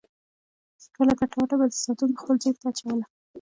ټوله 0.93 1.13
ګټه 1.19 1.35
وټه 1.39 1.55
به 1.59 1.65
ساتونکو 1.83 2.19
خپل 2.21 2.35
جېب 2.43 2.55
ته 2.61 2.65
اچوله. 2.71 3.05